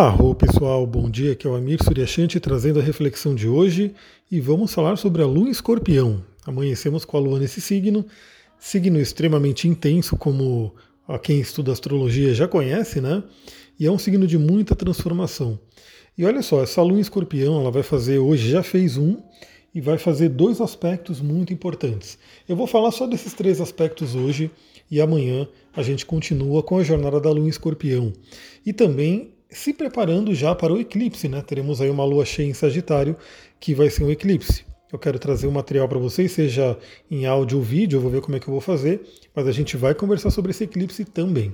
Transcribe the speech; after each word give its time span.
Arro 0.00 0.32
pessoal, 0.32 0.86
bom 0.86 1.10
dia, 1.10 1.32
aqui 1.32 1.44
é 1.44 1.50
o 1.50 1.56
Amir 1.56 1.82
Suryashanti 1.82 2.38
trazendo 2.38 2.78
a 2.78 2.82
reflexão 2.84 3.34
de 3.34 3.48
hoje 3.48 3.92
e 4.30 4.40
vamos 4.40 4.72
falar 4.72 4.94
sobre 4.94 5.22
a 5.22 5.26
Lua 5.26 5.48
em 5.48 5.50
Escorpião. 5.50 6.24
Amanhecemos 6.46 7.04
com 7.04 7.16
a 7.16 7.20
Lua 7.20 7.40
nesse 7.40 7.60
signo, 7.60 8.06
signo 8.60 9.00
extremamente 9.00 9.66
intenso, 9.66 10.16
como 10.16 10.72
a 11.08 11.18
quem 11.18 11.40
estuda 11.40 11.72
astrologia 11.72 12.32
já 12.32 12.46
conhece, 12.46 13.00
né? 13.00 13.24
E 13.76 13.86
é 13.86 13.90
um 13.90 13.98
signo 13.98 14.24
de 14.24 14.38
muita 14.38 14.76
transformação. 14.76 15.58
E 16.16 16.24
olha 16.24 16.42
só, 16.42 16.62
essa 16.62 16.80
Lua 16.80 16.98
em 16.98 17.00
Escorpião, 17.00 17.60
ela 17.60 17.72
vai 17.72 17.82
fazer 17.82 18.20
hoje, 18.20 18.52
já 18.52 18.62
fez 18.62 18.96
um, 18.96 19.16
e 19.74 19.80
vai 19.80 19.98
fazer 19.98 20.28
dois 20.28 20.60
aspectos 20.60 21.20
muito 21.20 21.52
importantes. 21.52 22.16
Eu 22.48 22.54
vou 22.54 22.68
falar 22.68 22.92
só 22.92 23.04
desses 23.04 23.34
três 23.34 23.60
aspectos 23.60 24.14
hoje 24.14 24.48
e 24.88 25.00
amanhã 25.00 25.48
a 25.74 25.82
gente 25.82 26.06
continua 26.06 26.62
com 26.62 26.78
a 26.78 26.84
jornada 26.84 27.20
da 27.20 27.32
Lua 27.32 27.46
em 27.46 27.48
Escorpião. 27.48 28.12
E 28.64 28.72
também 28.72 29.36
se 29.50 29.72
preparando 29.72 30.34
já 30.34 30.54
para 30.54 30.72
o 30.72 30.78
eclipse, 30.78 31.28
né? 31.28 31.42
Teremos 31.42 31.80
aí 31.80 31.88
uma 31.88 32.04
lua 32.04 32.24
cheia 32.24 32.46
em 32.46 32.54
Sagitário, 32.54 33.16
que 33.58 33.74
vai 33.74 33.88
ser 33.90 34.04
um 34.04 34.10
eclipse. 34.10 34.64
Eu 34.92 34.98
quero 34.98 35.18
trazer 35.18 35.46
um 35.46 35.50
material 35.50 35.88
para 35.88 35.98
vocês, 35.98 36.32
seja 36.32 36.78
em 37.10 37.26
áudio 37.26 37.58
ou 37.58 37.64
vídeo, 37.64 37.98
eu 37.98 38.00
vou 38.00 38.10
ver 38.10 38.22
como 38.22 38.36
é 38.36 38.40
que 38.40 38.48
eu 38.48 38.52
vou 38.52 38.60
fazer, 38.60 39.02
mas 39.34 39.46
a 39.46 39.52
gente 39.52 39.76
vai 39.76 39.94
conversar 39.94 40.30
sobre 40.30 40.50
esse 40.50 40.64
eclipse 40.64 41.04
também. 41.04 41.52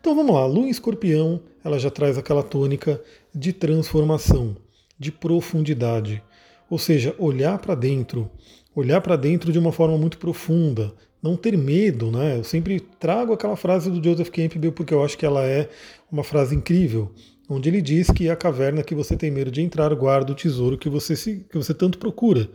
Então 0.00 0.16
vamos 0.16 0.34
lá, 0.34 0.46
Lua 0.46 0.66
em 0.66 0.70
Escorpião, 0.70 1.40
ela 1.62 1.78
já 1.78 1.90
traz 1.90 2.16
aquela 2.16 2.42
tônica 2.42 3.02
de 3.34 3.52
transformação, 3.52 4.56
de 4.98 5.12
profundidade, 5.12 6.22
ou 6.68 6.78
seja, 6.78 7.14
olhar 7.18 7.58
para 7.58 7.74
dentro, 7.74 8.30
olhar 8.74 9.00
para 9.02 9.16
dentro 9.16 9.52
de 9.52 9.58
uma 9.58 9.70
forma 9.70 9.98
muito 9.98 10.16
profunda, 10.16 10.94
não 11.22 11.36
ter 11.36 11.56
medo, 11.56 12.10
né? 12.10 12.38
Eu 12.38 12.44
sempre 12.44 12.80
trago 12.80 13.32
aquela 13.32 13.56
frase 13.56 13.90
do 13.90 14.02
Joseph 14.02 14.30
Campbell 14.30 14.72
porque 14.72 14.92
eu 14.92 15.04
acho 15.04 15.16
que 15.16 15.24
ela 15.24 15.44
é 15.44 15.68
uma 16.10 16.24
frase 16.24 16.54
incrível, 16.54 17.12
onde 17.48 17.68
ele 17.68 17.80
diz 17.80 18.10
que 18.10 18.28
a 18.28 18.34
caverna 18.34 18.82
que 18.82 18.94
você 18.94 19.16
tem 19.16 19.30
medo 19.30 19.50
de 19.50 19.62
entrar 19.62 19.94
guarda 19.94 20.32
o 20.32 20.34
tesouro 20.34 20.76
que 20.76 20.88
você, 20.88 21.14
se, 21.14 21.46
que 21.48 21.56
você 21.56 21.72
tanto 21.72 21.98
procura. 21.98 22.50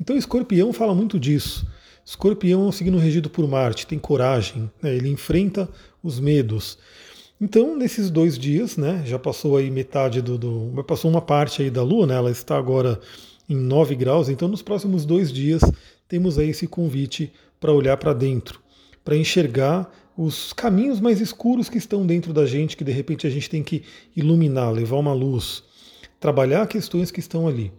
Então, 0.00 0.16
Escorpião 0.16 0.72
fala 0.72 0.94
muito 0.94 1.18
disso. 1.18 1.66
Escorpião 2.04 2.62
é 2.62 2.68
um 2.68 2.72
signo 2.72 2.98
regido 2.98 3.28
por 3.28 3.48
Marte, 3.48 3.86
tem 3.86 3.98
coragem, 3.98 4.70
né? 4.80 4.94
ele 4.94 5.08
enfrenta 5.08 5.68
os 6.02 6.20
medos. 6.20 6.78
Então, 7.40 7.76
nesses 7.76 8.10
dois 8.10 8.38
dias, 8.38 8.76
né, 8.76 9.02
já 9.04 9.18
passou 9.18 9.56
aí 9.56 9.70
metade 9.70 10.22
do, 10.22 10.38
do, 10.38 10.84
passou 10.84 11.10
uma 11.10 11.20
parte 11.20 11.62
aí 11.62 11.70
da 11.70 11.82
Lua, 11.82 12.06
né, 12.06 12.14
ela 12.14 12.30
está 12.30 12.56
agora 12.56 13.00
em 13.48 13.56
9 13.56 13.94
graus, 13.94 14.28
então 14.28 14.48
nos 14.48 14.62
próximos 14.62 15.04
dois 15.04 15.32
dias 15.32 15.60
temos 16.08 16.38
aí 16.38 16.50
esse 16.50 16.66
convite 16.66 17.32
para 17.60 17.72
olhar 17.72 17.96
para 17.96 18.12
dentro, 18.12 18.60
para 19.04 19.16
enxergar 19.16 19.90
os 20.16 20.52
caminhos 20.52 21.00
mais 21.00 21.20
escuros 21.20 21.68
que 21.68 21.78
estão 21.78 22.06
dentro 22.06 22.32
da 22.32 22.46
gente, 22.46 22.76
que 22.76 22.84
de 22.84 22.92
repente 22.92 23.26
a 23.26 23.30
gente 23.30 23.50
tem 23.50 23.62
que 23.62 23.82
iluminar, 24.16 24.72
levar 24.72 24.96
uma 24.96 25.12
luz, 25.12 25.62
trabalhar 26.18 26.66
questões 26.66 27.10
que 27.10 27.20
estão 27.20 27.46
ali. 27.46 27.72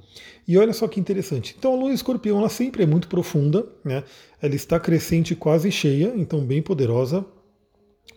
E 0.48 0.58
olha 0.58 0.72
só 0.72 0.88
que 0.88 1.00
interessante. 1.00 1.56
Então 1.58 1.74
a 1.74 1.76
lua 1.76 1.92
escorpião 1.92 2.38
ela 2.38 2.50
sempre 2.50 2.84
é 2.84 2.86
muito 2.86 3.08
profunda, 3.08 3.66
né? 3.84 4.04
ela 4.42 4.56
está 4.56 4.80
crescente 4.80 5.36
quase 5.36 5.72
cheia, 5.72 6.14
então 6.16 6.46
bem 6.46 6.62
poderosa. 6.62 7.26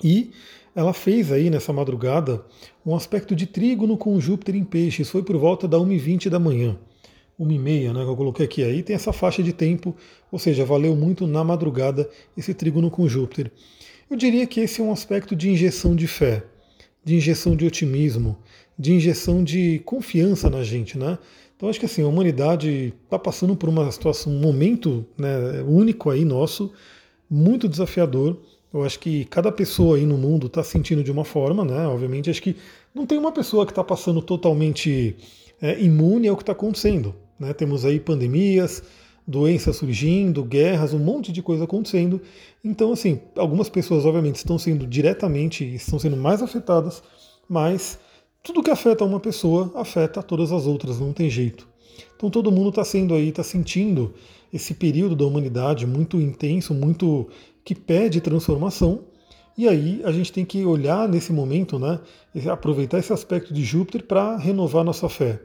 E 0.05 0.31
ela 0.75 0.93
fez 0.93 1.33
aí 1.33 1.51
nessa 1.51 1.73
madrugada 1.73 2.45
um 2.85 2.95
aspecto 2.95 3.35
de 3.35 3.47
trígono 3.47 3.97
com 3.97 4.21
Júpiter 4.21 4.55
em 4.55 4.65
peixes, 4.65 5.11
foi 5.11 5.23
por 5.23 5.37
volta 5.37 5.67
da 5.67 5.79
1h20 5.79 6.29
da 6.29 6.39
manhã 6.39 6.79
uma 7.41 7.55
e 7.55 7.59
meia, 7.59 7.95
né, 7.95 8.05
que 8.05 8.11
eu 8.11 8.17
coloquei 8.17 8.45
aqui. 8.45 8.63
Aí 8.63 8.83
tem 8.83 8.95
essa 8.95 9.15
faixa 9.15 9.43
de 9.43 9.51
tempo, 9.51 9.97
ou 10.31 10.39
seja, 10.39 10.63
valeu 10.63 10.95
muito 10.95 11.27
na 11.27 11.43
madrugada 11.43 12.09
esse 12.37 12.53
trígono 12.53 12.91
com 12.91 13.09
Júpiter. 13.09 13.51
Eu 14.11 14.17
diria 14.17 14.47
que 14.47 14.61
esse 14.61 14.83
é 14.83 14.85
um 14.85 14.93
aspecto 14.93 15.35
de 15.35 15.49
injeção 15.49 15.97
de 15.97 16.07
fé, 16.07 16.45
de 17.03 17.17
injeção 17.17 17.57
de 17.57 17.65
otimismo, 17.65 18.37
de 18.79 18.93
injeção 18.93 19.43
de 19.43 19.79
confiança 19.87 20.51
na 20.51 20.63
gente, 20.63 20.99
né? 20.99 21.19
Então 21.57 21.69
acho 21.69 21.81
que 21.81 21.87
assim, 21.87 22.03
a 22.03 22.07
humanidade 22.07 22.93
está 23.05 23.19
passando 23.19 23.57
por 23.57 23.71
uma 23.71 23.91
situação, 23.91 24.33
um 24.33 24.41
momento 24.41 25.07
né, 25.17 25.63
único 25.67 26.11
aí 26.11 26.27
nosso, 26.27 26.73
muito 27.29 27.67
desafiador. 27.69 28.37
Eu 28.73 28.85
acho 28.85 28.99
que 28.99 29.25
cada 29.27 29.51
pessoa 29.51 29.97
aí 29.97 30.05
no 30.05 30.19
mundo 30.19 30.47
está 30.47 30.63
sentindo 30.63 31.03
de 31.03 31.11
uma 31.11 31.25
forma, 31.25 31.65
né? 31.65 31.87
Obviamente, 31.87 32.29
acho 32.29 32.43
que 32.43 32.55
não 32.95 33.07
tem 33.07 33.17
uma 33.17 33.33
pessoa 33.33 33.65
que 33.65 33.73
está 33.73 33.83
passando 33.83 34.21
totalmente 34.21 35.17
é, 35.61 35.81
imune 35.81 36.29
ao 36.29 36.37
que 36.37 36.43
está 36.43 36.53
acontecendo. 36.53 37.15
Né? 37.41 37.55
Temos 37.55 37.87
aí 37.87 37.99
pandemias, 37.99 38.83
doenças 39.27 39.77
surgindo, 39.77 40.45
guerras, 40.45 40.93
um 40.93 40.99
monte 40.99 41.33
de 41.33 41.41
coisa 41.41 41.65
acontecendo. 41.65 42.21
Então, 42.63 42.93
assim, 42.93 43.19
algumas 43.35 43.71
pessoas, 43.71 44.05
obviamente, 44.05 44.37
estão 44.37 44.59
sendo 44.59 44.87
diretamente, 44.87 45.65
estão 45.65 45.99
sendo 45.99 46.17
mais 46.17 46.43
afetadas, 46.43 47.03
mas 47.49 47.99
tudo 48.43 48.63
que 48.63 48.71
afeta 48.71 49.05
uma 49.05 49.19
pessoa 49.19 49.73
afeta 49.75 50.23
todas 50.23 50.53
as 50.53 50.67
outras, 50.67 51.01
não 51.01 51.13
tem 51.15 51.31
jeito. 51.31 51.67
Então 52.17 52.31
todo 52.31 52.53
mundo 52.53 52.69
está 52.71 52.85
sendo 52.85 53.15
aí, 53.15 53.29
está 53.29 53.43
sentindo 53.43 54.15
esse 54.53 54.75
período 54.75 55.17
da 55.17 55.25
humanidade 55.25 55.87
muito 55.87 56.19
intenso, 56.21 56.75
muito 56.75 57.29
que 57.65 57.75
pede 57.75 58.21
transformação. 58.21 59.01
E 59.57 59.69
aí 59.69 60.01
a 60.05 60.13
gente 60.13 60.33
tem 60.33 60.45
que 60.45 60.65
olhar 60.65 61.09
nesse 61.09 61.33
momento, 61.33 61.79
né, 61.79 62.01
aproveitar 62.51 62.99
esse 62.99 63.13
aspecto 63.13 63.53
de 63.53 63.63
Júpiter 63.63 64.05
para 64.05 64.37
renovar 64.37 64.85
nossa 64.85 65.09
fé 65.09 65.41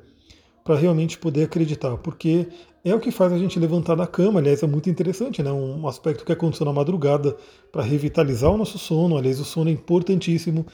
para 0.65 0.75
realmente 0.75 1.19
poder 1.19 1.43
acreditar, 1.43 1.95
porque 1.97 2.47
é 2.83 2.93
o 2.93 2.99
que 2.99 3.11
faz 3.11 3.31
a 3.31 3.37
gente 3.37 3.59
levantar 3.59 3.93
da 3.93 4.07
cama. 4.07 4.39
Aliás, 4.39 4.63
é 4.63 4.67
muito 4.67 4.89
interessante, 4.89 5.43
né? 5.43 5.51
Um 5.51 5.87
aspecto 5.87 6.25
que 6.25 6.31
aconteceu 6.31 6.65
na 6.65 6.73
madrugada 6.73 7.37
para 7.71 7.83
revitalizar 7.83 8.51
o 8.51 8.57
nosso 8.57 8.79
sono. 8.79 9.15
Aliás, 9.15 9.39
o 9.39 9.45
sono 9.45 9.69
é 9.69 9.73
importantíssimo. 9.73 10.65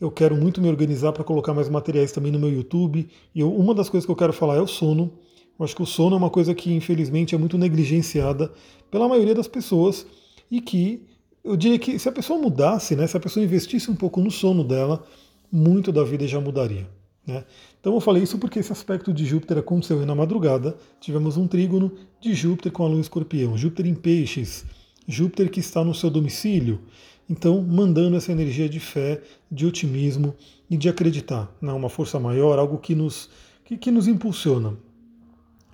Eu 0.00 0.10
quero 0.10 0.36
muito 0.36 0.60
me 0.60 0.68
organizar 0.68 1.12
para 1.12 1.22
colocar 1.22 1.54
mais 1.54 1.68
materiais 1.68 2.10
também 2.10 2.32
no 2.32 2.38
meu 2.38 2.50
YouTube. 2.50 3.08
E 3.32 3.40
eu, 3.40 3.54
uma 3.54 3.72
das 3.72 3.88
coisas 3.88 4.04
que 4.04 4.10
eu 4.10 4.16
quero 4.16 4.32
falar 4.32 4.56
é 4.56 4.60
o 4.60 4.66
sono. 4.66 5.12
Eu 5.56 5.64
acho 5.64 5.74
que 5.74 5.82
o 5.82 5.86
sono 5.86 6.16
é 6.16 6.18
uma 6.18 6.30
coisa 6.30 6.52
que, 6.52 6.72
infelizmente, 6.74 7.36
é 7.36 7.38
muito 7.38 7.56
negligenciada 7.56 8.52
pela 8.90 9.08
maioria 9.08 9.36
das 9.36 9.46
pessoas 9.46 10.04
e 10.50 10.60
que 10.60 11.06
eu 11.44 11.56
diria 11.56 11.78
que 11.78 11.96
se 11.96 12.08
a 12.08 12.12
pessoa 12.12 12.40
mudasse, 12.40 12.96
né, 12.96 13.06
se 13.06 13.16
a 13.16 13.20
pessoa 13.20 13.44
investisse 13.44 13.88
um 13.88 13.94
pouco 13.94 14.20
no 14.20 14.32
sono 14.32 14.64
dela, 14.64 15.04
muito 15.50 15.92
da 15.92 16.02
vida 16.02 16.26
já 16.26 16.40
mudaria. 16.40 16.88
Né? 17.28 17.44
Então 17.78 17.92
eu 17.92 18.00
falei 18.00 18.22
isso 18.22 18.38
porque 18.38 18.58
esse 18.58 18.72
aspecto 18.72 19.12
de 19.12 19.26
Júpiter 19.26 19.58
aconteceu 19.58 20.04
na 20.06 20.14
madrugada. 20.14 20.74
Tivemos 20.98 21.36
um 21.36 21.46
trígono 21.46 21.92
de 22.18 22.32
Júpiter 22.32 22.72
com 22.72 22.84
a 22.84 22.88
lua 22.88 23.02
escorpião, 23.02 23.56
Júpiter 23.56 23.86
em 23.86 23.94
peixes, 23.94 24.64
Júpiter 25.06 25.50
que 25.50 25.60
está 25.60 25.84
no 25.84 25.94
seu 25.94 26.08
domicílio. 26.08 26.80
Então, 27.28 27.60
mandando 27.62 28.16
essa 28.16 28.32
energia 28.32 28.66
de 28.66 28.80
fé, 28.80 29.20
de 29.52 29.66
otimismo 29.66 30.34
e 30.70 30.78
de 30.78 30.88
acreditar 30.88 31.54
na 31.60 31.74
uma 31.74 31.90
força 31.90 32.18
maior, 32.18 32.58
algo 32.58 32.78
que 32.78 32.94
nos, 32.94 33.28
que, 33.66 33.76
que 33.76 33.90
nos 33.90 34.08
impulsiona. 34.08 34.74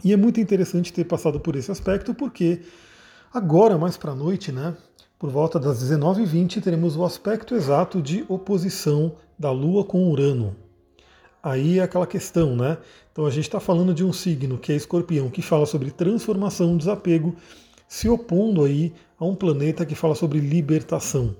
E 0.02 0.12
é 0.12 0.16
muito 0.16 0.40
interessante 0.40 0.92
ter 0.92 1.04
passado 1.04 1.38
por 1.38 1.54
esse 1.54 1.70
aspecto, 1.70 2.12
porque 2.12 2.62
agora, 3.32 3.78
mais 3.78 3.96
para 3.96 4.10
a 4.10 4.16
noite, 4.16 4.50
né, 4.50 4.76
por 5.16 5.30
volta 5.30 5.60
das 5.60 5.82
19h20, 5.84 6.60
teremos 6.60 6.96
o 6.96 7.04
aspecto 7.04 7.54
exato 7.54 8.02
de 8.02 8.24
oposição 8.28 9.14
da 9.38 9.52
Lua 9.52 9.84
com 9.84 10.10
Urano. 10.10 10.63
Aí 11.44 11.78
é 11.78 11.82
aquela 11.82 12.06
questão, 12.06 12.56
né? 12.56 12.78
Então 13.12 13.26
a 13.26 13.30
gente 13.30 13.44
está 13.44 13.60
falando 13.60 13.92
de 13.92 14.02
um 14.02 14.14
signo 14.14 14.56
que 14.56 14.72
é 14.72 14.76
escorpião, 14.76 15.28
que 15.28 15.42
fala 15.42 15.66
sobre 15.66 15.90
transformação, 15.90 16.74
desapego, 16.74 17.36
se 17.86 18.08
opondo 18.08 18.64
aí 18.64 18.94
a 19.18 19.26
um 19.26 19.34
planeta 19.34 19.84
que 19.84 19.94
fala 19.94 20.14
sobre 20.14 20.38
libertação. 20.38 21.36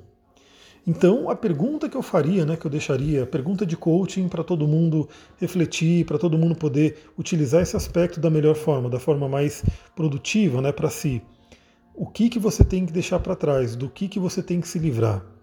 Então 0.87 1.31
a 1.31 1.35
pergunta 1.35 1.89
que 1.89 1.97
eu 1.97 2.03
faria, 2.03 2.45
né, 2.45 2.55
que 2.55 2.67
eu 2.67 2.71
deixaria, 2.71 3.23
a 3.23 3.27
pergunta 3.27 3.65
de 3.65 3.79
coaching 3.79 4.29
para 4.29 4.45
todo 4.45 4.69
mundo 4.69 5.09
refletir, 5.39 6.05
para 6.05 6.19
todo 6.19 6.37
mundo 6.37 6.55
poder 6.55 6.99
utilizar 7.19 7.63
esse 7.63 7.75
aspecto 7.75 8.21
da 8.21 8.29
melhor 8.29 8.57
forma, 8.57 8.91
da 8.91 9.01
forma 9.01 9.27
mais 9.27 9.65
produtiva, 9.97 10.61
né, 10.61 10.71
para 10.71 10.91
si. 10.91 11.23
O 11.95 12.07
que 12.07 12.29
que 12.29 12.39
você 12.39 12.63
tem 12.63 12.85
que 12.85 12.93
deixar 12.93 13.21
para 13.21 13.35
trás? 13.35 13.75
Do 13.75 13.89
que 13.89 14.07
que 14.07 14.19
você 14.19 14.43
tem 14.43 14.61
que 14.61 14.69
se 14.69 14.79
livrar? 14.79 15.34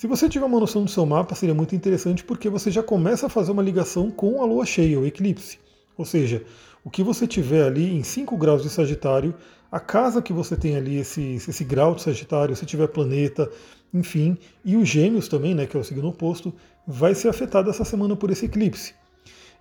Se 0.00 0.06
você 0.06 0.30
tiver 0.30 0.46
uma 0.46 0.58
noção 0.58 0.82
do 0.82 0.90
seu 0.90 1.04
mapa, 1.04 1.34
seria 1.34 1.54
muito 1.54 1.76
interessante 1.76 2.24
porque 2.24 2.48
você 2.48 2.70
já 2.70 2.82
começa 2.82 3.26
a 3.26 3.28
fazer 3.28 3.52
uma 3.52 3.62
ligação 3.62 4.10
com 4.10 4.40
a 4.40 4.46
lua 4.46 4.64
cheia, 4.64 4.98
o 4.98 5.06
eclipse. 5.06 5.58
Ou 5.94 6.06
seja, 6.06 6.42
o 6.82 6.88
que 6.88 7.02
você 7.02 7.26
tiver 7.26 7.66
ali 7.66 7.94
em 7.94 8.02
5 8.02 8.34
graus 8.38 8.62
de 8.62 8.70
Sagitário, 8.70 9.34
a 9.70 9.78
casa 9.78 10.22
que 10.22 10.32
você 10.32 10.56
tem 10.56 10.74
ali, 10.74 10.96
esse, 10.96 11.34
esse 11.34 11.62
grau 11.64 11.94
de 11.94 12.00
Sagitário, 12.00 12.56
se 12.56 12.64
tiver 12.64 12.86
planeta, 12.86 13.50
enfim, 13.92 14.38
e 14.64 14.74
os 14.74 14.88
gêmeos 14.88 15.28
também, 15.28 15.54
né, 15.54 15.66
que 15.66 15.76
é 15.76 15.80
o 15.80 15.84
signo 15.84 16.08
oposto, 16.08 16.50
vai 16.86 17.14
ser 17.14 17.28
afetado 17.28 17.68
essa 17.68 17.84
semana 17.84 18.16
por 18.16 18.30
esse 18.30 18.46
eclipse. 18.46 18.94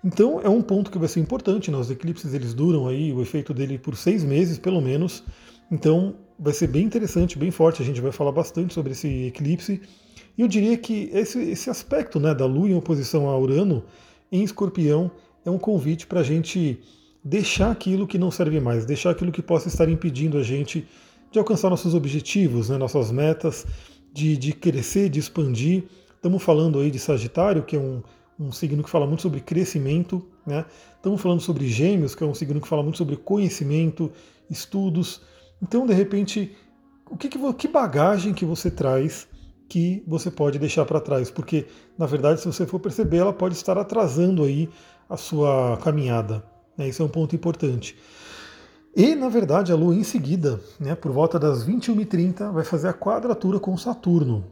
Então 0.02 0.40
é 0.42 0.48
um 0.48 0.62
ponto 0.62 0.90
que 0.90 0.98
vai 0.98 1.10
ser 1.10 1.20
importante, 1.20 1.70
né? 1.70 1.78
os 1.78 1.92
eclipses 1.92 2.34
eles 2.34 2.54
duram 2.54 2.88
aí, 2.88 3.12
o 3.12 3.22
efeito 3.22 3.54
dele 3.54 3.78
por 3.78 3.98
seis 3.98 4.24
meses 4.24 4.58
pelo 4.58 4.80
menos, 4.80 5.22
então 5.70 6.16
vai 6.40 6.54
ser 6.54 6.68
bem 6.68 6.86
interessante, 6.86 7.38
bem 7.38 7.52
forte, 7.52 7.82
a 7.82 7.86
gente 7.86 8.00
vai 8.00 8.14
falar 8.14 8.32
bastante 8.32 8.74
sobre 8.74 8.94
esse 8.94 9.26
eclipse, 9.26 9.82
e 10.40 10.42
eu 10.42 10.48
diria 10.48 10.78
que 10.78 11.10
esse, 11.12 11.38
esse 11.38 11.70
aspecto 11.70 12.18
né, 12.18 12.34
da 12.34 12.46
Lua 12.46 12.70
em 12.70 12.74
oposição 12.74 13.28
a 13.28 13.38
Urano 13.38 13.84
em 14.32 14.42
escorpião 14.42 15.12
é 15.44 15.52
um 15.52 15.58
convite 15.58 16.08
para 16.08 16.22
a 16.22 16.24
gente 16.24 16.80
deixar 17.22 17.70
aquilo 17.70 18.08
que 18.08 18.18
não 18.18 18.32
serve 18.32 18.58
mais, 18.62 18.86
deixar 18.86 19.10
aquilo 19.10 19.34
que 19.34 19.42
possa 19.42 19.68
estar 19.68 19.90
impedindo 19.90 20.38
a 20.38 20.42
gente 20.42 20.88
de 21.30 21.38
alcançar 21.40 21.70
nossos 21.70 21.94
objetivos, 21.94 22.70
né, 22.70 22.78
nossas 22.78 23.12
metas, 23.12 23.68
de, 24.14 24.38
de 24.38 24.54
crescer, 24.54 25.10
de 25.10 25.20
expandir. 25.20 25.84
Estamos 26.16 26.42
falando 26.42 26.80
aí 26.80 26.90
de 26.90 27.00
Sagitário, 27.00 27.64
que 27.64 27.76
é 27.76 27.80
um, 27.80 28.02
um 28.40 28.50
signo 28.50 28.82
que 28.82 28.90
fala 28.90 29.06
muito 29.06 29.24
sobre 29.24 29.42
crescimento, 29.42 30.26
né? 30.48 30.64
Estamos 30.96 31.20
falando 31.20 31.42
sobre 31.42 31.68
Gêmeos, 31.68 32.16
que 32.16 32.24
é 32.24 32.26
um 32.26 32.34
signo 32.34 32.62
que 32.62 32.68
fala 32.70 32.82
muito 32.82 32.98
sobre 32.98 33.18
conhecimento, 33.18 34.10
estudos. 34.50 35.22
Então, 35.62 35.86
de 35.86 35.94
repente, 35.94 36.56
o 37.12 37.18
que, 37.18 37.28
que, 37.28 37.54
que 37.56 37.68
bagagem 37.68 38.34
que 38.34 38.46
você 38.46 38.72
traz 38.72 39.28
que 39.70 40.04
você 40.08 40.32
pode 40.32 40.58
deixar 40.58 40.84
para 40.86 41.00
trás? 41.00 41.30
Porque, 41.30 41.68
na 41.98 42.08
verdade, 42.08 42.42
se 42.42 42.48
você 42.48 42.66
for 42.66 42.80
perceber, 42.80 43.18
ela 43.18 43.32
pode 43.32 43.54
estar 43.54 43.78
atrasando 43.78 44.44
aí 44.44 44.68
a 45.08 45.16
sua 45.16 45.78
caminhada. 45.78 46.44
Né? 46.76 46.90
Isso 46.90 47.02
é 47.04 47.06
um 47.06 47.10
ponto 47.10 47.36
importante. 47.36 47.96
E, 48.96 49.14
na 49.14 49.30
verdade, 49.30 49.72
a 49.72 49.76
Lua 49.76 49.96
em 49.96 50.04
seguida, 50.04 50.60
né, 50.80 50.96
por 50.96 51.12
volta 51.12 51.38
das 51.38 51.64
21h30, 51.64 52.52
vai 52.52 52.64
fazer 52.64 52.88
a 52.88 52.94
quadratura 52.94 53.60
com 53.60 53.78
Saturno. 53.78 54.44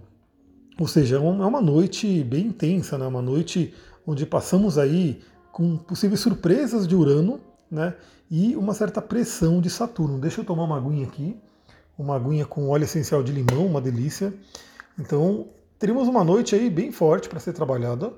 Ou 0.79 0.87
seja, 0.87 1.17
é, 1.17 1.19
é 1.19 1.21
uma 1.21 1.61
noite 1.61 2.23
bem 2.23 2.47
intensa, 2.47 2.97
né? 2.97 3.07
uma 3.07 3.21
noite 3.21 3.73
onde 4.05 4.25
passamos 4.25 4.77
aí 4.77 5.19
com 5.51 5.75
possíveis 5.75 6.19
surpresas 6.19 6.87
de 6.87 6.95
Urano 6.95 7.39
né? 7.69 7.95
e 8.29 8.55
uma 8.55 8.75
certa 8.75 9.01
pressão 9.01 9.59
de 9.59 9.71
Saturno. 9.71 10.19
Deixa 10.19 10.41
eu 10.41 10.45
tomar 10.45 10.65
uma 10.65 10.77
aguinha 10.77 11.07
aqui, 11.07 11.35
uma 11.97 12.15
aguinha 12.15 12.45
com 12.45 12.69
óleo 12.69 12.83
essencial 12.83 13.23
de 13.23 13.31
limão, 13.31 13.65
uma 13.65 13.81
delícia. 13.81 14.31
Então, 14.99 15.49
teríamos 15.77 16.07
uma 16.07 16.23
noite 16.23 16.55
aí 16.55 16.69
bem 16.69 16.91
forte 16.91 17.29
para 17.29 17.39
ser 17.39 17.53
trabalhada. 17.53 18.13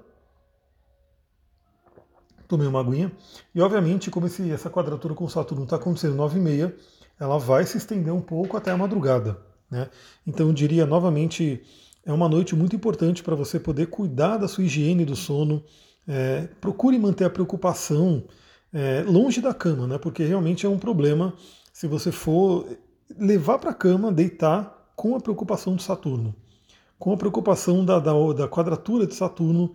Tomei 2.48 2.68
uma 2.68 2.80
aguinha. 2.80 3.12
E, 3.54 3.62
obviamente, 3.62 4.10
como 4.10 4.28
esse, 4.28 4.50
essa 4.52 4.70
quadratura 4.70 5.14
com 5.14 5.28
Saturno 5.28 5.66
está 5.66 5.76
acontecendo 5.76 6.16
9 6.16 6.40
e 6.40 6.42
meia, 6.42 6.76
ela 7.20 7.38
vai 7.38 7.66
se 7.66 7.78
estender 7.78 8.14
um 8.14 8.22
pouco 8.22 8.58
até 8.58 8.72
a 8.72 8.78
madrugada. 8.78 9.40
Né? 9.70 9.90
Então, 10.26 10.48
eu 10.48 10.54
diria 10.54 10.86
novamente 10.86 11.64
é 12.06 12.14
uma 12.14 12.30
noite 12.30 12.56
muito 12.56 12.76
importante 12.76 13.22
para 13.22 13.36
você 13.36 13.60
poder 13.60 13.88
cuidar 13.88 14.38
da 14.38 14.48
sua 14.48 14.64
higiene 14.64 15.06
do 15.06 15.16
sono. 15.16 15.64
É, 16.08 16.48
procure 16.60 16.98
manter 16.98 17.26
a 17.26 17.30
preocupação 17.30 18.24
é, 18.74 19.04
longe 19.04 19.42
da 19.42 19.54
cama, 19.54 19.86
né? 19.86 19.98
Porque 19.98 20.24
realmente 20.24 20.66
é 20.66 20.70
um 20.70 20.80
problema 20.80 21.34
se 21.72 21.88
você 21.88 22.12
for 22.12 22.66
levar 23.18 23.60
para 23.60 23.72
a 23.72 23.76
cama, 23.76 24.12
deitar 24.12 24.92
com 24.96 25.16
a 25.16 25.20
preocupação 25.20 25.76
de 25.76 25.84
Saturno, 25.84 26.36
com 27.00 27.14
a 27.14 27.18
preocupação 27.18 27.84
da, 27.86 27.98
da, 27.98 28.12
da 28.34 28.48
quadratura 28.48 29.08
de 29.08 29.16
Saturno 29.16 29.74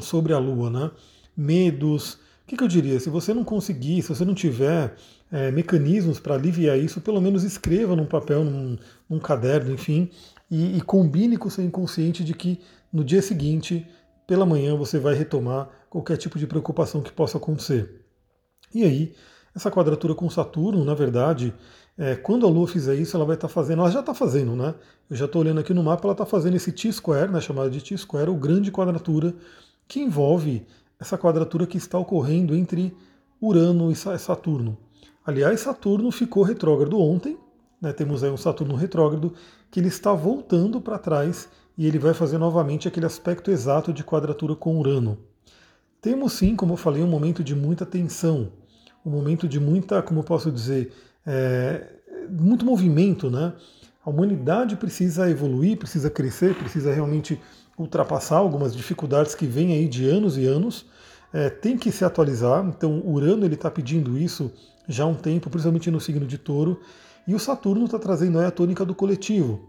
sobre 0.00 0.34
a 0.34 0.38
Lua, 0.38 0.70
né? 0.70 0.90
Medos. 1.34 2.14
O 2.14 2.18
que, 2.46 2.56
que 2.56 2.62
eu 2.62 2.68
diria? 2.68 3.00
Se 3.00 3.08
você 3.08 3.32
não 3.32 3.42
conseguir, 3.42 4.02
se 4.02 4.10
você 4.10 4.24
não 4.24 4.34
tiver 4.34 4.94
é, 5.32 5.50
mecanismos 5.50 6.20
para 6.20 6.34
aliviar 6.34 6.78
isso, 6.78 7.00
pelo 7.00 7.20
menos 7.20 7.42
escreva 7.42 7.96
num 7.96 8.06
papel, 8.06 8.44
num, 8.44 8.78
num 9.08 9.18
caderno, 9.18 9.72
enfim, 9.72 10.10
e, 10.50 10.76
e 10.76 10.80
combine 10.82 11.36
com 11.36 11.48
o 11.48 11.50
seu 11.50 11.64
inconsciente 11.64 12.22
de 12.22 12.34
que 12.34 12.60
no 12.92 13.04
dia 13.04 13.22
seguinte, 13.22 13.86
pela 14.26 14.46
manhã, 14.46 14.76
você 14.76 14.98
vai 14.98 15.14
retomar 15.14 15.68
qualquer 15.88 16.16
tipo 16.16 16.38
de 16.38 16.46
preocupação 16.46 17.02
que 17.02 17.12
possa 17.12 17.38
acontecer. 17.38 18.02
E 18.74 18.84
aí, 18.84 19.14
essa 19.58 19.70
quadratura 19.72 20.14
com 20.14 20.30
Saturno, 20.30 20.84
na 20.84 20.94
verdade, 20.94 21.52
é, 21.96 22.14
quando 22.14 22.46
a 22.46 22.48
Lua 22.48 22.68
fizer 22.68 22.94
isso, 22.94 23.16
ela 23.16 23.24
vai 23.24 23.34
estar 23.34 23.48
tá 23.48 23.52
fazendo, 23.52 23.80
ela 23.80 23.90
já 23.90 24.00
está 24.00 24.14
fazendo, 24.14 24.54
né? 24.54 24.72
Eu 25.10 25.16
já 25.16 25.24
estou 25.24 25.42
olhando 25.42 25.58
aqui 25.58 25.74
no 25.74 25.82
mapa, 25.82 26.06
ela 26.06 26.12
está 26.12 26.24
fazendo 26.24 26.54
esse 26.54 26.70
T-square, 26.70 27.30
né, 27.30 27.40
chamado 27.40 27.68
de 27.68 27.82
T-square, 27.82 28.30
ou 28.30 28.36
grande 28.36 28.70
quadratura, 28.70 29.34
que 29.88 30.00
envolve 30.00 30.64
essa 31.00 31.18
quadratura 31.18 31.66
que 31.66 31.76
está 31.76 31.98
ocorrendo 31.98 32.54
entre 32.54 32.96
Urano 33.40 33.90
e 33.90 33.96
Saturno. 33.96 34.78
Aliás, 35.26 35.60
Saturno 35.60 36.10
ficou 36.12 36.44
retrógrado 36.44 37.00
ontem, 37.00 37.36
né, 37.82 37.92
temos 37.92 38.22
aí 38.22 38.30
um 38.30 38.36
Saturno 38.36 38.76
retrógrado, 38.76 39.34
que 39.72 39.80
ele 39.80 39.88
está 39.88 40.12
voltando 40.12 40.80
para 40.80 40.98
trás 40.98 41.48
e 41.76 41.84
ele 41.84 41.98
vai 41.98 42.14
fazer 42.14 42.38
novamente 42.38 42.86
aquele 42.86 43.06
aspecto 43.06 43.50
exato 43.50 43.92
de 43.92 44.04
quadratura 44.04 44.54
com 44.54 44.78
Urano. 44.78 45.18
Temos 46.00 46.34
sim, 46.34 46.54
como 46.54 46.74
eu 46.74 46.76
falei, 46.76 47.02
um 47.02 47.08
momento 47.08 47.42
de 47.42 47.56
muita 47.56 47.84
tensão, 47.84 48.52
um 49.04 49.10
momento 49.10 49.48
de 49.48 49.58
muita, 49.58 50.02
como 50.02 50.20
eu 50.20 50.24
posso 50.24 50.50
dizer, 50.50 50.92
é, 51.26 51.86
muito 52.30 52.64
movimento, 52.64 53.30
né? 53.30 53.52
A 54.04 54.10
humanidade 54.10 54.76
precisa 54.76 55.30
evoluir, 55.30 55.76
precisa 55.76 56.08
crescer, 56.08 56.54
precisa 56.54 56.92
realmente 56.92 57.40
ultrapassar 57.78 58.36
algumas 58.36 58.74
dificuldades 58.74 59.34
que 59.34 59.46
vêm 59.46 59.72
aí 59.74 59.86
de 59.86 60.08
anos 60.08 60.36
e 60.36 60.46
anos. 60.46 60.86
É, 61.32 61.50
tem 61.50 61.76
que 61.76 61.92
se 61.92 62.04
atualizar. 62.04 62.64
Então, 62.66 63.02
Urano 63.06 63.44
ele 63.44 63.54
está 63.54 63.70
pedindo 63.70 64.18
isso 64.18 64.50
já 64.88 65.04
há 65.04 65.06
um 65.06 65.14
tempo, 65.14 65.50
principalmente 65.50 65.90
no 65.90 66.00
signo 66.00 66.26
de 66.26 66.38
Touro. 66.38 66.80
E 67.26 67.34
o 67.34 67.38
Saturno 67.38 67.84
está 67.84 67.98
trazendo 67.98 68.40
a 68.40 68.50
tônica 68.50 68.84
do 68.86 68.94
coletivo, 68.94 69.60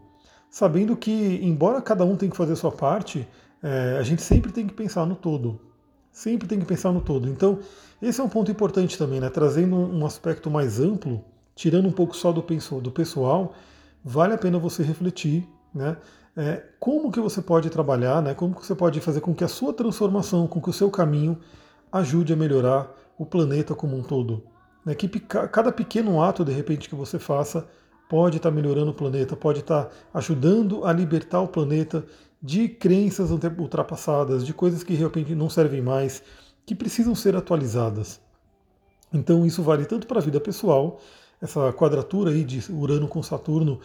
sabendo 0.50 0.96
que, 0.96 1.40
embora 1.44 1.82
cada 1.82 2.06
um 2.06 2.16
tenha 2.16 2.32
que 2.32 2.38
fazer 2.38 2.54
a 2.54 2.56
sua 2.56 2.72
parte, 2.72 3.28
é, 3.62 3.98
a 4.00 4.04
gente 4.04 4.22
sempre 4.22 4.54
tem 4.54 4.66
que 4.66 4.74
pensar 4.74 5.06
no 5.06 5.16
todo. 5.16 5.60
Sempre 6.20 6.50
tem 6.50 6.60
que 6.60 6.66
pensar 6.66 6.92
no 6.92 7.00
todo. 7.00 7.30
Então, 7.30 7.60
esse 8.02 8.20
é 8.20 8.24
um 8.26 8.28
ponto 8.28 8.52
importante 8.52 8.98
também, 8.98 9.22
né? 9.22 9.30
trazendo 9.30 9.78
um 9.78 10.06
aspecto 10.06 10.52
mais 10.52 10.78
amplo, 10.78 11.24
tirando 11.56 11.88
um 11.88 11.94
pouco 11.94 12.14
só 12.14 12.34
do, 12.34 12.42
do 12.82 12.92
pessoal, 12.92 13.54
vale 14.04 14.34
a 14.34 14.38
pena 14.38 14.60
você 14.60 14.84
refletir 14.84 15.48
né? 15.74 15.96
É, 16.36 16.62
como 16.78 17.10
que 17.10 17.22
você 17.22 17.42
pode 17.42 17.70
trabalhar, 17.70 18.22
né? 18.22 18.34
como 18.34 18.54
que 18.54 18.66
você 18.66 18.76
pode 18.76 19.00
fazer 19.00 19.22
com 19.22 19.34
que 19.34 19.46
a 19.46 19.48
sua 19.48 19.72
transformação, 19.72 20.46
com 20.46 20.62
que 20.62 20.70
o 20.70 20.74
seu 20.74 20.92
caminho 20.92 21.40
ajude 21.90 22.34
a 22.34 22.36
melhorar 22.36 22.94
o 23.18 23.26
planeta 23.26 23.74
como 23.74 23.96
um 23.96 24.04
todo. 24.04 24.44
Né, 24.86 24.96
que 24.96 25.08
cada 25.08 25.72
pequeno 25.72 26.22
ato, 26.22 26.44
de 26.44 26.52
repente, 26.52 26.90
que 26.90 26.96
você 26.96 27.18
faça 27.18 27.66
pode 28.10 28.38
estar 28.38 28.52
melhorando 28.52 28.92
o 28.92 28.94
planeta, 28.94 29.38
pode 29.38 29.60
estar 29.60 29.90
ajudando 30.14 30.86
a 30.86 30.92
libertar 30.92 31.40
o 31.40 31.48
planeta 31.48 32.04
de 32.42 32.70
crenças 32.70 33.32
ultrapassadas, 33.32 34.46
de 34.46 34.54
coisas 34.54 34.84
que 34.84 34.94
de 34.94 35.04
repente 35.04 35.36
não 35.36 35.50
servem 35.50 35.82
mais, 35.82 36.24
que 36.66 36.74
precisam 36.74 37.14
ser 37.14 37.36
atualizadas. 37.36 38.20
Então 39.14 39.46
isso 39.46 39.62
vale 39.62 39.86
tanto 39.86 40.08
para 40.08 40.20
a 40.20 40.24
vida 40.24 40.40
pessoal, 40.40 41.00
essa 41.42 41.72
quadratura 41.74 42.32
aí 42.32 42.44
de 42.44 42.72
Urano 42.72 43.08
com 43.08 43.22
Saturno, 43.24 43.80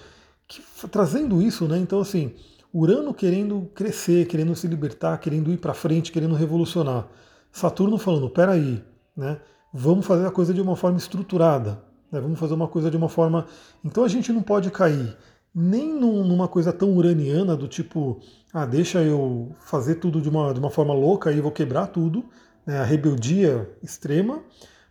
que, 0.46 0.62
trazendo 0.88 1.40
isso, 1.40 1.66
né? 1.66 1.78
Então 1.78 2.00
assim, 2.00 2.32
Urano 2.72 3.14
querendo 3.14 3.70
crescer, 3.74 4.26
querendo 4.26 4.54
se 4.54 4.66
libertar, 4.66 5.18
querendo 5.18 5.50
ir 5.52 5.58
para 5.58 5.74
frente, 5.74 6.12
querendo 6.12 6.34
revolucionar. 6.34 7.06
Saturno 7.50 7.96
falando, 7.98 8.28
peraí, 8.28 8.82
né? 9.16 9.40
vamos 9.72 10.06
fazer 10.06 10.26
a 10.26 10.30
coisa 10.30 10.52
de 10.52 10.60
uma 10.60 10.76
forma 10.76 10.98
estruturada, 10.98 11.82
né? 12.10 12.20
vamos 12.20 12.38
fazer 12.38 12.54
uma 12.54 12.68
coisa 12.68 12.90
de 12.90 12.96
uma 12.96 13.08
forma. 13.08 13.46
Então 13.84 14.04
a 14.04 14.08
gente 14.08 14.32
não 14.32 14.42
pode 14.42 14.70
cair 14.70 15.16
nem 15.54 15.92
numa 15.92 16.48
coisa 16.48 16.72
tão 16.72 16.96
uraniana 16.96 17.56
do 17.56 17.68
tipo, 17.68 18.20
ah, 18.52 18.66
deixa 18.66 19.02
eu 19.02 19.54
fazer 19.60 19.96
tudo 19.96 20.20
de 20.20 20.28
uma, 20.28 20.52
de 20.52 20.58
uma 20.58 20.70
forma 20.70 20.92
louca 20.92 21.30
e 21.30 21.40
vou 21.40 21.52
quebrar 21.52 21.86
tudo, 21.86 22.24
né? 22.66 22.78
a 22.78 22.84
rebeldia 22.84 23.70
extrema, 23.82 24.42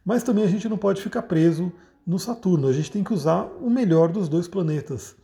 mas 0.06 0.24
também 0.24 0.44
a 0.44 0.48
gente 0.48 0.70
não 0.70 0.78
pode 0.78 1.02
ficar 1.02 1.24
preso 1.24 1.72
no 2.08 2.18
Saturno, 2.18 2.68
a 2.68 2.74
gente 2.74 2.92
tem 2.92 3.04
que 3.04 3.14
usar 3.14 3.46
o 3.62 3.70
melhor 3.70 4.10
dos 4.10 4.30
dois 4.30 4.48
planetas. 4.48 5.16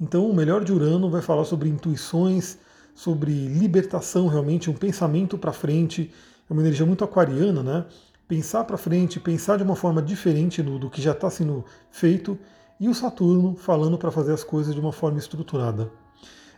Então, 0.00 0.28
o 0.28 0.34
melhor 0.34 0.64
de 0.64 0.72
Urano 0.72 1.08
vai 1.08 1.22
falar 1.22 1.44
sobre 1.44 1.68
intuições, 1.68 2.58
sobre 2.94 3.32
libertação, 3.32 4.26
realmente, 4.26 4.70
um 4.70 4.74
pensamento 4.74 5.38
para 5.38 5.52
frente, 5.52 6.12
é 6.48 6.52
uma 6.52 6.62
energia 6.62 6.86
muito 6.86 7.04
aquariana, 7.04 7.62
né? 7.62 7.86
pensar 8.26 8.64
para 8.64 8.76
frente, 8.76 9.20
pensar 9.20 9.56
de 9.56 9.62
uma 9.62 9.76
forma 9.76 10.00
diferente 10.00 10.62
do, 10.62 10.78
do 10.78 10.90
que 10.90 11.00
já 11.00 11.12
está 11.12 11.28
sendo 11.30 11.64
feito, 11.90 12.38
e 12.80 12.88
o 12.88 12.94
Saturno 12.94 13.56
falando 13.56 13.98
para 13.98 14.10
fazer 14.10 14.32
as 14.32 14.44
coisas 14.44 14.74
de 14.74 14.80
uma 14.80 14.92
forma 14.92 15.18
estruturada. 15.18 15.90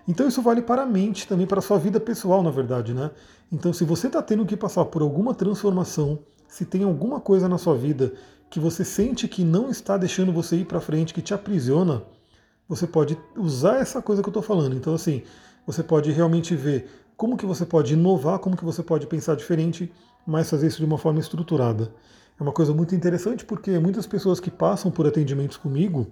Então 0.09 0.29
isso 0.29 0.41
vale 0.41 0.63
para 0.63 0.83
a 0.83 0.87
mente, 0.87 1.27
também 1.27 1.47
para 1.47 1.59
a 1.59 1.63
sua 1.63 1.79
vida 1.79 1.99
pessoal, 1.99 2.43
na 2.43 2.51
verdade, 2.51 2.95
né? 2.95 3.11
Então 3.53 3.73
se 3.73 3.85
você 3.85 4.07
está 4.07 4.23
tendo 4.23 4.47
que 4.47 4.57
passar 4.57 4.85
por 4.87 5.03
alguma 5.03 5.35
transformação, 5.35 6.19
se 6.49 6.65
tem 6.65 6.85
alguma 6.85 7.21
coisa 7.21 7.49
na 7.49 7.59
sua 7.59 7.75
vida 7.75 8.13
que 8.49 8.61
você 8.61 8.85
sente 8.85 9.27
que 9.27 9.45
não 9.45 9.69
está 9.69 9.97
deixando 9.97 10.33
você 10.33 10.57
ir 10.57 10.65
para 10.65 10.81
frente, 10.81 11.13
que 11.13 11.21
te 11.21 11.35
aprisiona, 11.35 12.03
você 12.69 12.87
pode 12.87 13.19
usar 13.37 13.79
essa 13.79 14.01
coisa 14.01 14.23
que 14.23 14.29
eu 14.29 14.31
estou 14.31 14.43
falando. 14.43 14.77
Então 14.77 14.95
assim, 14.95 15.23
você 15.67 15.83
pode 15.83 16.11
realmente 16.13 16.55
ver 16.55 16.89
como 17.17 17.37
que 17.37 17.47
você 17.47 17.67
pode 17.67 17.95
inovar, 17.95 18.39
como 18.39 18.57
que 18.57 18.65
você 18.65 18.83
pode 18.83 19.07
pensar 19.07 19.35
diferente 19.35 19.93
mas 20.27 20.51
fazer 20.51 20.67
isso 20.67 20.79
de 20.79 20.85
uma 20.85 20.99
forma 20.99 21.21
estruturada. 21.21 21.93
É 22.39 22.43
uma 22.43 22.53
coisa 22.53 22.75
muito 22.75 22.95
interessante 22.95 23.45
porque 23.45 23.79
muitas 23.79 24.07
pessoas 24.07 24.39
que 24.39 24.51
passam 24.51 24.91
por 24.91 25.07
atendimentos 25.07 25.57
comigo, 25.57 26.07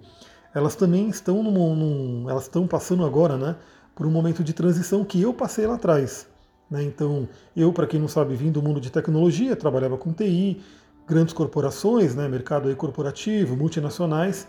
elas 0.53 0.75
também 0.75 1.07
estão 1.09 1.43
num, 1.43 1.75
num, 1.75 2.29
elas 2.29 2.43
estão 2.43 2.65
passando 2.65 3.05
agora, 3.05 3.37
né, 3.37 3.55
por 3.93 4.07
um 4.07 4.11
momento 4.11 4.43
de 4.43 4.51
transição 4.51 5.05
que 5.05 5.21
eu 5.21 5.33
passei 5.33 5.67
lá 5.67 5.75
atrás. 5.75 6.27
Né? 6.69 6.83
Então, 6.83 7.29
eu, 7.55 7.71
para 7.71 7.85
quem 7.85 7.99
não 7.99 8.07
sabe, 8.07 8.35
vim 8.35 8.51
do 8.51 8.61
mundo 8.61 8.81
de 8.81 8.91
tecnologia, 8.91 9.55
trabalhava 9.55 9.97
com 9.97 10.11
TI, 10.11 10.61
grandes 11.07 11.33
corporações, 11.33 12.15
né, 12.15 12.27
mercado 12.27 12.69
aí 12.69 12.75
corporativo, 12.75 13.55
multinacionais, 13.55 14.47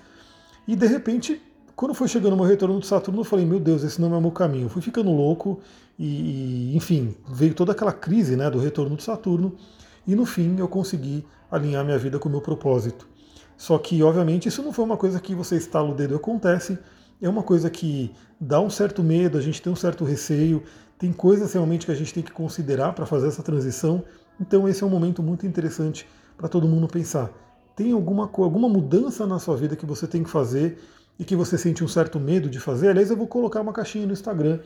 e 0.66 0.75
de 0.75 0.87
repente, 0.87 1.42
quando 1.76 1.92
foi 1.92 2.09
chegando 2.09 2.33
o 2.33 2.37
meu 2.37 2.47
retorno 2.47 2.80
do 2.80 2.87
Saturno, 2.87 3.21
eu 3.21 3.25
falei, 3.25 3.45
meu 3.45 3.61
Deus, 3.61 3.85
esse 3.85 4.00
não 4.00 4.12
é 4.14 4.16
o 4.16 4.21
meu 4.21 4.33
caminho. 4.33 4.64
Eu 4.64 4.68
fui 4.71 4.83
ficando 4.83 5.12
louco 5.12 5.61
e, 5.99 6.75
enfim, 6.75 7.14
veio 7.28 7.54
toda 7.54 7.73
aquela 7.73 7.92
crise 7.92 8.35
né, 8.35 8.50
do 8.50 8.59
retorno 8.59 8.97
do 8.97 9.02
Saturno 9.02 9.54
e 10.06 10.14
no 10.14 10.25
fim 10.25 10.56
eu 10.58 10.68
consegui 10.68 11.26
alinhar 11.50 11.84
minha 11.84 11.98
vida 11.98 12.18
com 12.18 12.28
o 12.28 12.32
meu 12.32 12.40
propósito. 12.40 13.08
Só 13.56 13.78
que, 13.78 14.02
obviamente, 14.02 14.48
isso 14.48 14.62
não 14.62 14.72
foi 14.72 14.84
uma 14.84 14.96
coisa 14.96 15.18
que 15.18 15.34
você 15.34 15.56
estala 15.56 15.90
o 15.90 15.94
dedo 15.94 16.14
e 16.14 16.16
acontece, 16.16 16.78
é 17.20 17.28
uma 17.28 17.42
coisa 17.42 17.70
que 17.70 18.12
dá 18.38 18.60
um 18.60 18.68
certo 18.68 19.02
medo, 19.02 19.38
a 19.38 19.40
gente 19.40 19.62
tem 19.62 19.72
um 19.72 19.76
certo 19.76 20.04
receio, 20.04 20.62
Tem 20.98 21.12
coisas 21.12 21.52
realmente 21.52 21.84
que 21.84 21.92
a 21.92 21.94
gente 21.94 22.12
tem 22.12 22.22
que 22.22 22.32
considerar 22.32 22.94
para 22.94 23.04
fazer 23.04 23.28
essa 23.28 23.42
transição. 23.42 24.02
Então 24.40 24.68
esse 24.68 24.82
é 24.82 24.86
um 24.86 24.90
momento 24.90 25.22
muito 25.22 25.46
interessante 25.46 26.06
para 26.36 26.48
todo 26.48 26.66
mundo 26.66 26.88
pensar. 26.88 27.30
Tem 27.75 27.92
alguma, 27.92 28.25
alguma 28.25 28.68
mudança 28.68 29.26
na 29.26 29.38
sua 29.38 29.56
vida 29.56 29.76
que 29.76 29.84
você 29.84 30.06
tem 30.06 30.22
que 30.22 30.30
fazer 30.30 30.78
e 31.18 31.25
que 31.25 31.36
você 31.36 31.58
sente 31.58 31.84
um 31.84 31.88
certo 31.88 32.18
medo 32.18 32.48
de 32.48 32.58
fazer? 32.58 32.88
Aliás, 32.88 33.10
eu 33.10 33.16
vou 33.16 33.26
colocar 33.26 33.60
uma 33.60 33.72
caixinha 33.72 34.06
no 34.06 34.12
Instagram 34.12 34.60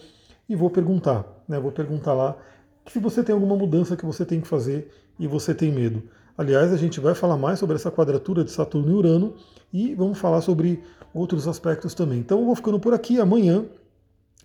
e 0.49 0.55
vou 0.55 0.71
perguntar, 0.71 1.25
né? 1.49 1.59
Vou 1.59 1.73
perguntar 1.73 2.15
lá 2.15 2.37
se 2.87 2.99
você 2.99 3.23
tem 3.23 3.35
alguma 3.35 3.57
mudança 3.57 3.97
que 3.97 4.07
você 4.07 4.25
tem 4.25 4.41
que 4.41 4.49
fazer 4.49 4.91
e 5.21 5.27
você 5.27 5.55
tem 5.55 5.71
medo. 5.71 6.03
Aliás, 6.37 6.73
a 6.73 6.77
gente 6.79 6.99
vai 6.99 7.15
falar 7.15 7.37
mais 7.37 7.59
sobre 7.59 7.77
essa 7.77 7.91
quadratura 7.91 8.43
de 8.43 8.51
Saturno 8.51 8.91
e 8.91 8.95
Urano 8.95 9.35
e 9.71 9.95
vamos 9.95 10.19
falar 10.19 10.41
sobre 10.41 10.83
outros 11.13 11.47
aspectos 11.47 11.93
também. 11.93 12.19
Então 12.19 12.41
eu 12.41 12.47
vou 12.47 12.57
ficando 12.57 12.81
por 12.81 12.95
aqui. 12.95 13.21
Amanhã 13.21 13.67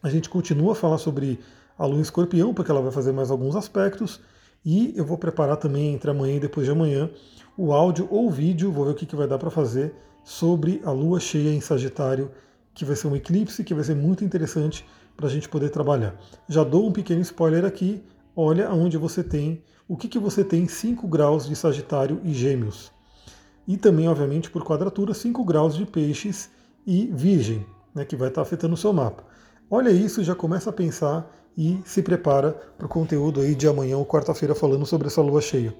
a 0.03 0.09
gente 0.09 0.29
continua 0.29 0.73
a 0.73 0.75
falar 0.75 0.97
sobre 0.97 1.39
a 1.77 1.85
Lua 1.85 1.99
em 1.99 2.01
Escorpião, 2.01 2.53
porque 2.53 2.69
ela 2.69 2.81
vai 2.81 2.91
fazer 2.91 3.13
mais 3.13 3.31
alguns 3.31 3.55
aspectos. 3.55 4.19
E 4.65 4.93
eu 4.97 5.05
vou 5.05 5.17
preparar 5.17 5.55
também 5.55 5.93
entre 5.93 6.11
amanhã 6.11 6.35
e 6.35 6.39
depois 6.39 6.65
de 6.65 6.71
amanhã 6.71 7.09
o 7.57 7.71
áudio 7.71 8.07
ou 8.11 8.27
o 8.27 8.29
vídeo, 8.29 8.71
vou 8.71 8.85
ver 8.85 8.91
o 8.91 8.95
que, 8.95 9.05
que 9.05 9.15
vai 9.15 9.27
dar 9.27 9.37
para 9.37 9.49
fazer 9.49 9.95
sobre 10.25 10.81
a 10.83 10.91
Lua 10.91 11.19
cheia 11.19 11.53
em 11.53 11.61
Sagitário, 11.61 12.29
que 12.73 12.83
vai 12.83 12.97
ser 12.97 13.07
um 13.07 13.15
eclipse 13.15 13.63
que 13.63 13.73
vai 13.73 13.83
ser 13.83 13.95
muito 13.95 14.25
interessante 14.25 14.85
para 15.15 15.27
a 15.27 15.29
gente 15.29 15.47
poder 15.47 15.69
trabalhar. 15.69 16.19
Já 16.49 16.63
dou 16.63 16.85
um 16.85 16.91
pequeno 16.91 17.21
spoiler 17.21 17.63
aqui, 17.63 18.03
olha 18.35 18.67
aonde 18.67 18.97
você 18.97 19.23
tem, 19.23 19.63
o 19.87 19.95
que, 19.95 20.07
que 20.07 20.19
você 20.19 20.43
tem 20.43 20.67
5 20.67 21.07
graus 21.07 21.47
de 21.47 21.55
Sagitário 21.55 22.19
e 22.23 22.33
Gêmeos. 22.33 22.91
E 23.67 23.77
também, 23.77 24.07
obviamente, 24.07 24.49
por 24.49 24.63
quadratura, 24.63 25.13
5 25.13 25.43
graus 25.43 25.75
de 25.75 25.85
Peixes 25.85 26.49
e 26.85 27.07
Virgem, 27.07 27.65
né, 27.93 28.05
que 28.05 28.15
vai 28.15 28.29
estar 28.29 28.41
afetando 28.41 28.73
o 28.73 28.77
seu 28.77 28.91
mapa. 28.91 29.23
Olha 29.69 29.89
isso, 29.89 30.23
já 30.23 30.35
começa 30.35 30.69
a 30.69 30.73
pensar 30.73 31.31
e 31.57 31.79
se 31.85 32.01
prepara 32.01 32.51
para 32.77 32.85
o 32.85 32.89
conteúdo 32.89 33.41
aí 33.41 33.55
de 33.55 33.67
amanhã 33.67 33.97
ou 33.97 34.05
quarta-feira 34.05 34.53
falando 34.53 34.85
sobre 34.85 35.07
essa 35.07 35.21
lua 35.21 35.41
cheia. 35.41 35.73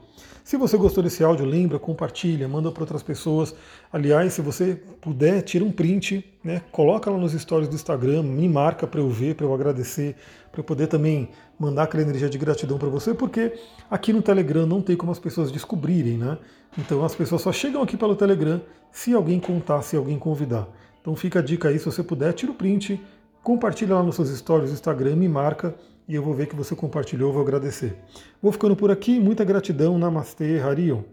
Se 0.45 0.57
você 0.57 0.77
gostou 0.77 1.03
desse 1.03 1.23
áudio, 1.23 1.43
lembra, 1.43 1.79
compartilha, 1.79 2.47
manda 2.47 2.71
para 2.71 2.83
outras 2.83 3.01
pessoas. 3.01 3.55
Aliás, 3.91 4.33
se 4.33 4.43
você 4.43 4.79
puder, 5.01 5.41
tira 5.41 5.65
um 5.65 5.71
print, 5.71 6.23
né, 6.43 6.61
coloca 6.71 7.09
lá 7.09 7.17
nos 7.17 7.33
stories 7.33 7.67
do 7.67 7.73
Instagram, 7.73 8.21
me 8.21 8.47
marca 8.47 8.85
para 8.85 8.99
eu 8.99 9.09
ver, 9.09 9.33
para 9.33 9.43
eu 9.43 9.51
agradecer, 9.51 10.15
para 10.51 10.59
eu 10.59 10.63
poder 10.63 10.85
também 10.85 11.29
mandar 11.57 11.83
aquela 11.83 12.03
energia 12.03 12.29
de 12.29 12.37
gratidão 12.37 12.77
para 12.77 12.89
você, 12.89 13.11
porque 13.11 13.53
aqui 13.89 14.13
no 14.13 14.21
Telegram 14.21 14.67
não 14.67 14.83
tem 14.83 14.95
como 14.95 15.11
as 15.11 15.17
pessoas 15.17 15.51
descobrirem, 15.51 16.17
né? 16.17 16.37
Então 16.77 17.03
as 17.03 17.15
pessoas 17.15 17.41
só 17.41 17.51
chegam 17.51 17.81
aqui 17.81 17.97
pelo 17.97 18.15
Telegram 18.15 18.61
se 18.91 19.15
alguém 19.15 19.39
contar, 19.39 19.81
se 19.81 19.95
alguém 19.95 20.19
convidar. 20.19 20.67
Então 21.01 21.15
fica 21.15 21.39
a 21.39 21.41
dica 21.41 21.69
aí, 21.69 21.79
se 21.79 21.85
você 21.85 22.03
puder, 22.03 22.33
tira 22.33 22.51
o 22.51 22.55
print, 22.55 23.01
compartilha 23.45 23.93
lá 23.93 24.01
nos 24.01 24.15
seus 24.15 24.29
stories 24.29 24.71
do 24.71 24.73
Instagram, 24.73 25.15
me 25.17 25.29
marca 25.29 25.75
e 26.07 26.15
eu 26.15 26.23
vou 26.23 26.33
ver 26.33 26.47
que 26.47 26.55
você 26.55 26.75
compartilhou, 26.75 27.31
vou 27.31 27.43
agradecer. 27.43 27.95
Vou 28.41 28.51
ficando 28.51 28.75
por 28.75 28.89
aqui, 28.89 29.19
muita 29.19 29.45
gratidão, 29.45 29.99
Namastê, 29.99 30.59
Harion. 30.59 31.03